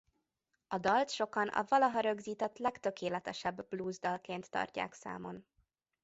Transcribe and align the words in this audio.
A 0.67 0.77
dalt 0.77 1.09
sokan 1.09 1.47
a 1.47 1.63
valaha 1.67 1.99
rögzített 1.99 2.57
legtökéletesebb 2.57 3.67
blues 3.69 3.99
dalként 3.99 4.49
tartják 4.49 4.93
számon. 4.93 5.45